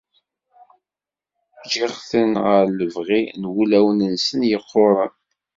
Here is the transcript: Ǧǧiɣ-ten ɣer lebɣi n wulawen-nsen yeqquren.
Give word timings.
Ǧǧiɣ-ten 1.61 2.31
ɣer 2.45 2.65
lebɣi 2.79 3.21
n 3.41 3.43
wulawen-nsen 3.53 4.41
yeqquren. 4.51 5.13